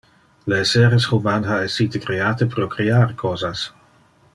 Le 0.51 0.55
esseres 0.61 1.05
human 1.11 1.45
ha 1.49 1.59
essite 1.67 2.03
create 2.09 2.51
pro 2.57 2.69
crear 2.77 3.15
cosas. 3.25 3.69